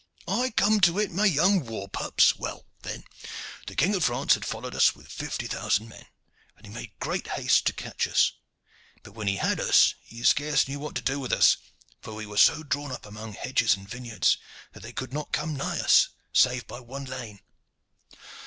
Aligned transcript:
"I 0.27 0.49
come 0.49 0.79
to 0.81 0.97
it, 0.97 1.11
my 1.11 1.25
young 1.25 1.63
war 1.63 1.87
pups. 1.87 2.35
Well, 2.35 2.65
then, 2.81 3.03
the 3.67 3.75
King 3.75 3.93
of 3.93 4.05
France 4.05 4.33
had 4.33 4.45
followed 4.47 4.73
us 4.73 4.95
with 4.95 5.07
fifty 5.09 5.45
thousand 5.45 5.89
men, 5.89 6.07
and 6.57 6.65
he 6.65 6.73
made 6.73 6.97
great 6.99 7.27
haste 7.27 7.67
to 7.67 7.73
catch 7.73 8.07
us, 8.07 8.31
but 9.03 9.11
when 9.11 9.27
he 9.27 9.35
had 9.35 9.59
us 9.59 9.93
he 10.01 10.23
scarce 10.23 10.67
knew 10.67 10.79
what 10.79 10.95
to 10.95 11.03
do 11.03 11.19
with 11.19 11.31
us, 11.31 11.57
for 12.01 12.13
we 12.15 12.25
were 12.25 12.37
so 12.37 12.63
drawn 12.63 12.91
up 12.91 13.05
among 13.05 13.33
hedges 13.33 13.75
and 13.75 13.87
vineyards 13.87 14.39
that 14.71 14.81
they 14.81 14.91
could 14.91 15.13
not 15.13 15.31
come 15.31 15.55
nigh 15.55 15.79
us, 15.79 16.07
save 16.33 16.65
by 16.65 16.79
one 16.79 17.05
lane. 17.05 17.39